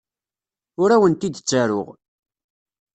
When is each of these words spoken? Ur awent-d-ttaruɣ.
Ur 0.81 0.89
awent-d-ttaruɣ. 0.95 1.87